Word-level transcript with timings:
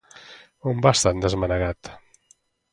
On 0.71 0.81
vas 0.85 1.03
tan 1.05 1.21
desmanegat? 1.27 1.95